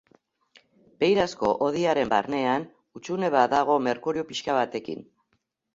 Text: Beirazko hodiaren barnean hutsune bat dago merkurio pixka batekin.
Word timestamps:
Beirazko 1.03 1.51
hodiaren 1.67 2.11
barnean 2.15 2.67
hutsune 2.99 3.33
bat 3.39 3.55
dago 3.57 3.79
merkurio 3.91 4.29
pixka 4.33 4.63
batekin. 4.65 5.11